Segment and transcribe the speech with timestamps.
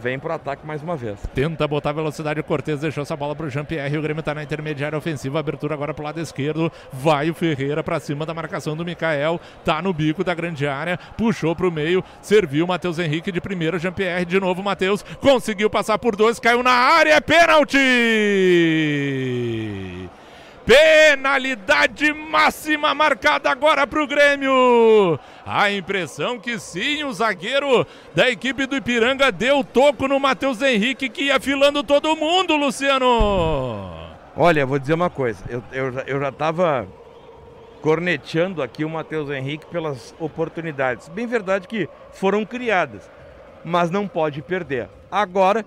[0.00, 1.18] vem pro ataque mais uma vez.
[1.34, 4.96] Tenta botar velocidade, o Cortez deixou essa bola pro Jean-Pierre, o Grêmio tá na intermediária
[4.96, 9.40] ofensiva, abertura agora pro lado esquerdo, vai o Ferreira para cima da marcação do Mikael,
[9.64, 13.78] tá no bico da grande área, puxou pro meio, serviu o Matheus Henrique de primeiro,
[13.78, 15.02] Jean-Pierre de novo, Matheus.
[15.20, 17.78] Conseguiu passar por dois, caiu na área, é pênalti!
[20.68, 25.18] Penalidade máxima marcada agora para o Grêmio.
[25.46, 31.08] A impressão que sim, o zagueiro da equipe do Ipiranga deu toco no Matheus Henrique
[31.08, 33.06] que ia afilando todo mundo, Luciano.
[34.36, 35.42] Olha, vou dizer uma coisa.
[35.48, 36.86] Eu, eu, eu já estava
[37.80, 41.08] corneteando aqui o Matheus Henrique pelas oportunidades.
[41.08, 43.10] Bem verdade que foram criadas,
[43.64, 44.90] mas não pode perder.
[45.10, 45.64] Agora,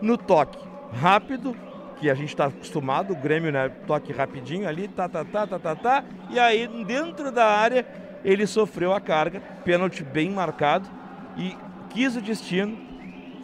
[0.00, 0.58] no toque
[1.00, 1.56] rápido,
[2.02, 3.68] que a gente está acostumado, o Grêmio, né?
[3.86, 6.04] Toque rapidinho ali, tá, tá, tá, tá, tá, tá.
[6.30, 7.86] E aí, dentro da área,
[8.24, 10.88] ele sofreu a carga, pênalti bem marcado
[11.36, 11.56] e
[11.90, 12.76] quis o destino,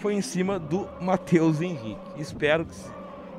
[0.01, 2.01] foi em cima do Matheus Henrique.
[2.17, 2.75] Espero que.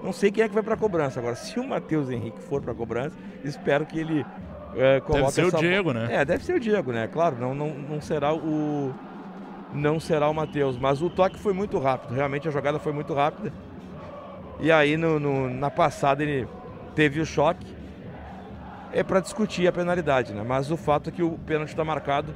[0.01, 1.19] Não sei quem é que vai para a cobrança.
[1.19, 4.25] Agora, se o Matheus Henrique for para a cobrança, espero que ele
[4.73, 5.57] é, coloque Deve ser essa...
[5.57, 6.07] o Diego, né?
[6.09, 7.09] É, deve ser o Diego, né?
[7.11, 8.93] Claro, não, não, não será o.
[9.73, 12.13] Não será o Matheus, mas o toque foi muito rápido.
[12.13, 13.51] Realmente a jogada foi muito rápida.
[14.59, 16.47] E aí no, no, na passada ele
[16.95, 17.65] teve o choque.
[18.91, 20.43] É para discutir a penalidade, né?
[20.45, 22.33] Mas o fato é que o pênalti está marcado.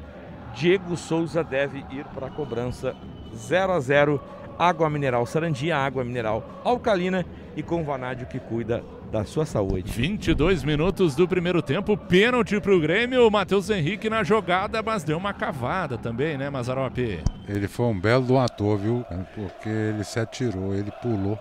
[0.53, 2.95] Diego Souza deve ir para a cobrança
[3.35, 4.21] 0 a 0
[4.57, 9.91] Água mineral Sarandia, água mineral alcalina e com vanádio que cuida da sua saúde.
[9.91, 13.29] 22 minutos do primeiro tempo, pênalti para o Grêmio.
[13.29, 17.19] Matheus Henrique na jogada, mas deu uma cavada também, né, Mazarope?
[17.47, 19.05] Ele foi um belo ator, viu?
[19.35, 21.37] Porque ele se atirou, ele pulou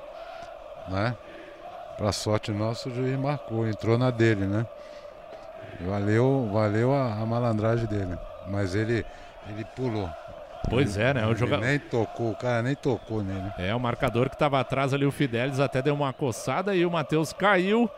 [0.88, 1.16] né?
[1.96, 4.66] Para sorte nossa, o juiz marcou, entrou na dele, né?
[5.80, 8.16] Valeu, valeu a, a malandragem dele.
[8.46, 9.04] Mas ele,
[9.48, 10.08] ele pulou.
[10.68, 11.26] Pois é, né?
[11.26, 13.52] O jogador nem tocou, o cara nem tocou nele.
[13.58, 16.90] É, o marcador que estava atrás ali, o Fidelis, até deu uma coçada e o
[16.90, 17.90] Matheus caiu.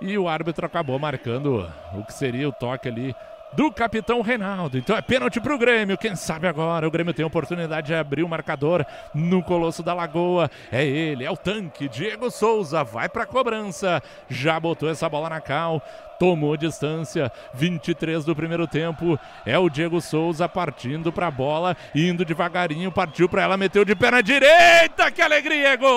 [0.00, 3.14] E o árbitro acabou marcando o que seria o toque ali
[3.52, 4.78] do capitão Reinaldo.
[4.78, 5.98] Então é pênalti para o Grêmio.
[5.98, 9.94] Quem sabe agora o Grêmio tem a oportunidade de abrir o marcador no Colosso da
[9.94, 10.50] Lagoa.
[10.70, 11.88] É ele, é o tanque.
[11.88, 14.02] Diego Souza vai para a cobrança.
[14.28, 15.82] Já botou essa bola na cal.
[16.18, 17.32] Tomou distância.
[17.54, 19.18] 23 do primeiro tempo.
[19.44, 23.94] É o Diego Souza partindo para a bola, indo devagarinho, partiu para ela, meteu de
[23.94, 25.10] perna direita.
[25.10, 25.72] Que alegria!
[25.72, 25.92] É gol!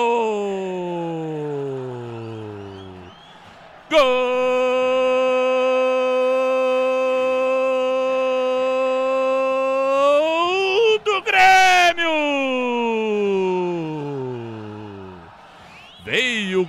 [3.90, 4.55] Gol!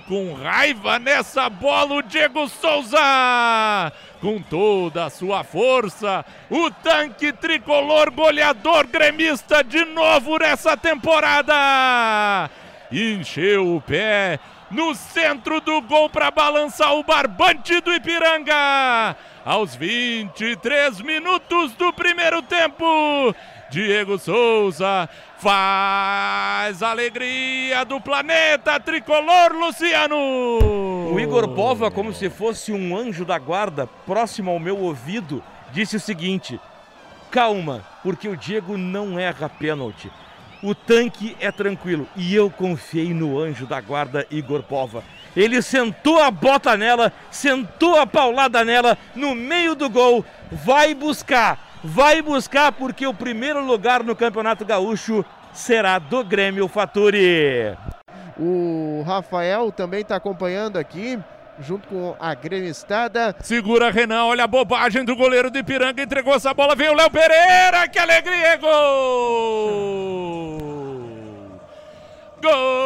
[0.08, 3.92] Com raiva nessa bola o Diego Souza.
[4.22, 12.50] Com toda a sua força, o tanque tricolor goleador gremista de novo nessa temporada.
[12.92, 14.40] Encheu o pé
[14.72, 19.16] no centro do gol para balançar o barbante do Ipiranga.
[19.46, 23.36] Aos 23 minutos do primeiro tempo,
[23.70, 30.16] Diego Souza faz alegria do planeta tricolor, Luciano.
[30.16, 35.98] O Igor Pova, como se fosse um anjo da guarda, próximo ao meu ouvido, disse
[35.98, 36.60] o seguinte:
[37.30, 40.10] calma, porque o Diego não erra pênalti.
[40.64, 45.04] O tanque é tranquilo e eu confiei no anjo da guarda Igor Pova.
[45.36, 51.67] Ele sentou a bota nela, sentou a paulada nela no meio do gol, vai buscar
[51.84, 55.24] vai buscar porque o primeiro lugar no Campeonato Gaúcho
[55.54, 57.78] será do Grêmio Faturi.
[58.40, 61.20] O Rafael também está acompanhando aqui
[61.60, 63.36] junto com a gremistada.
[63.42, 67.10] Segura Renan, olha a bobagem do goleiro de Ipiranga, entregou essa bola, veio o Léo
[67.10, 68.68] Pereira, que alegria, é gol!
[72.42, 72.77] Gol!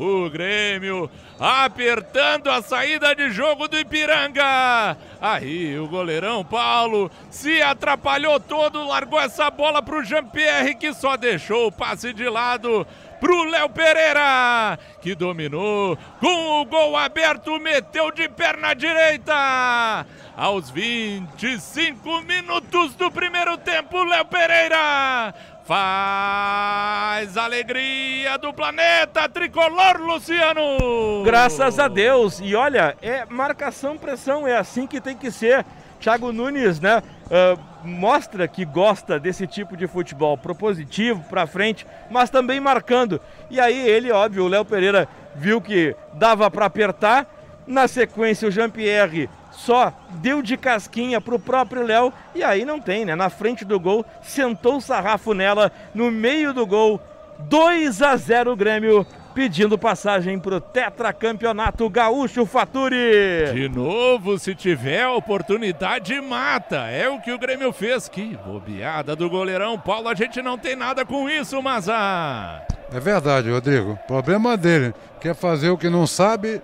[0.00, 4.96] O Grêmio apertando a saída de jogo do Ipiranga.
[5.20, 11.16] Aí o goleirão Paulo se atrapalhou todo, largou essa bola para o Jean-Pierre que só
[11.16, 12.86] deixou o passe de lado
[13.20, 20.06] pro Léo Pereira, que dominou com o gol aberto, meteu de perna direita.
[20.34, 25.34] Aos 25 minutos do primeiro tempo, Léo Pereira
[25.64, 31.22] faz alegria do planeta tricolor, Luciano.
[31.24, 32.40] Graças a Deus.
[32.42, 35.64] E olha, é marcação pressão, é assim que tem que ser.
[36.00, 37.02] Thiago Nunes, né?
[37.26, 43.20] Uh, mostra que gosta desse tipo de futebol propositivo para frente, mas também marcando.
[43.50, 47.26] E aí ele, óbvio, o Léo Pereira viu que dava para apertar
[47.66, 53.04] Na sequência, o Jean-Pierre só deu de casquinha pro próprio Léo e aí não tem,
[53.04, 53.14] né?
[53.14, 57.00] Na frente do gol, sentou o sarrafo nela, no meio do gol,
[57.40, 63.52] 2 a 0 Grêmio, pedindo passagem pro tetracampeonato gaúcho Faturi.
[63.52, 66.88] De novo, se tiver oportunidade, mata.
[66.88, 68.08] É o que o Grêmio fez.
[68.08, 70.08] Que bobeada do goleirão Paulo.
[70.08, 72.62] A gente não tem nada com isso, mas a.
[72.92, 73.98] É verdade, Rodrigo.
[74.06, 74.92] Problema dele.
[75.20, 76.60] Quer fazer o que não sabe,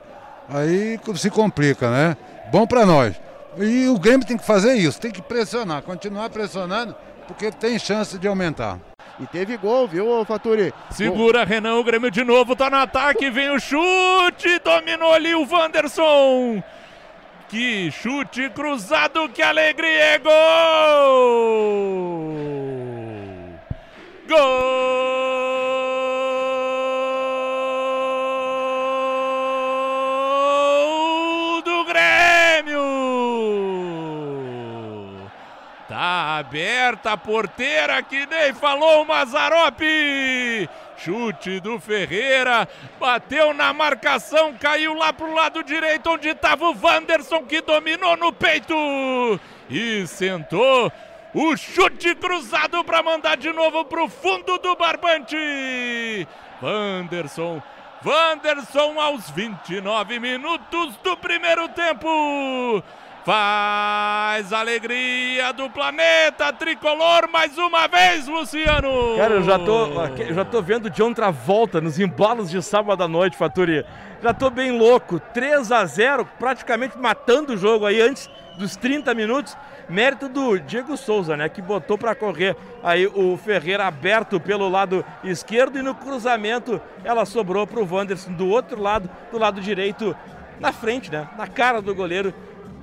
[0.48, 2.16] aí se complica, né?
[2.50, 3.14] Bom para nós.
[3.58, 6.94] E o Grêmio tem que fazer isso, tem que pressionar, continuar pressionando,
[7.26, 8.78] porque tem chance de aumentar.
[9.18, 10.74] E teve gol, viu, Faturi?
[10.90, 11.48] Segura, gol.
[11.48, 16.62] Renan, o Grêmio de novo tá no ataque, vem o chute, dominou ali o Wanderson.
[17.48, 20.32] Que chute cruzado, que alegria, é gol!
[24.28, 24.95] Gol
[36.86, 40.70] Aberta a porteira que nem falou o Mazarope.
[40.96, 42.68] Chute do Ferreira,
[43.00, 48.32] bateu na marcação, caiu lá pro lado direito onde estava o Wanderson que dominou no
[48.32, 48.72] peito
[49.68, 50.92] e sentou.
[51.34, 55.36] O chute cruzado para mandar de novo pro fundo do barbante.
[56.62, 57.60] Wanderson,
[58.04, 62.80] Wanderson aos 29 minutos do primeiro tempo.
[63.26, 69.16] Faz alegria do planeta tricolor mais uma vez, Luciano.
[69.16, 69.86] Cara, eu já tô,
[70.22, 73.84] eu já tô vendo de outra volta nos embalos de sábado à noite, Faturi.
[74.22, 75.18] Já tô bem louco.
[75.18, 79.56] 3 a 0, praticamente matando o jogo aí antes dos 30 minutos.
[79.88, 85.04] Mérito do Diego Souza, né, que botou para correr aí o Ferreira aberto pelo lado
[85.24, 90.16] esquerdo e no cruzamento ela sobrou pro Wanderson do outro lado, do lado direito,
[90.60, 92.32] na frente, né, na cara do goleiro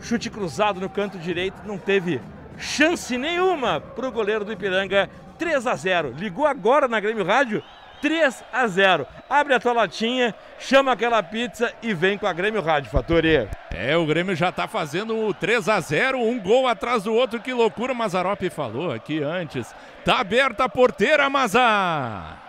[0.04, 2.22] chute cruzado no canto direito, não teve
[2.58, 5.10] chance nenhuma para o goleiro do Ipiranga.
[5.40, 6.14] 3 a 0.
[6.18, 7.64] Ligou agora na Grêmio Rádio.
[8.02, 9.08] 3 a 0.
[9.30, 13.48] Abre a tua latinha, chama aquela pizza e vem com a Grêmio Rádio, Fatori.
[13.72, 17.40] É, o Grêmio já tá fazendo o 3 a 0, um gol atrás do outro.
[17.40, 19.74] Que loucura, Mazarope falou aqui antes.
[20.04, 22.42] Tá aberta a porteira, Mazar.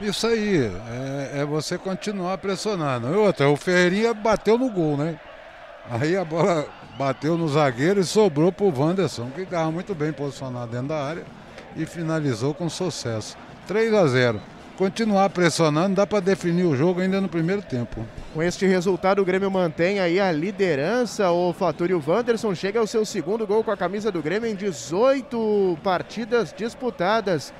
[0.00, 3.08] Isso aí, é, é você continuar pressionando.
[3.08, 5.18] E outra, o Ferreirinha bateu no gol, né?
[5.90, 6.66] Aí a bola
[6.98, 11.02] bateu no zagueiro e sobrou para o Wanderson, que estava muito bem posicionado dentro da
[11.02, 11.24] área
[11.76, 13.36] e finalizou com sucesso.
[13.66, 14.40] 3 a 0.
[14.76, 18.04] Continuar pressionando, dá para definir o jogo ainda no primeiro tempo.
[18.32, 21.30] Com este resultado, o Grêmio mantém aí a liderança.
[21.30, 25.78] O Fatúrio Wanderson chega ao seu segundo gol com a camisa do Grêmio em 18
[25.84, 27.52] partidas disputadas.